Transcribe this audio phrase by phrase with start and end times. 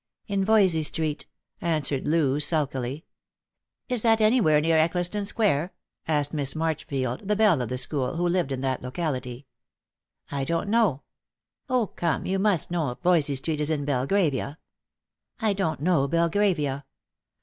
[0.33, 1.27] "In Yoysey street,"
[1.61, 3.03] answered Loojsulkily.
[3.87, 5.73] "Is that anywhere near Eccleston square P"
[6.13, 9.45] asked Miss Marchfield, the belle of the school, who lived in that locality."
[10.31, 11.03] I don't know.""
[11.71, 14.57] 0, come, you must know if Yoysey street is in Belgravia.""
[15.39, 16.83] I don't know Belgravia."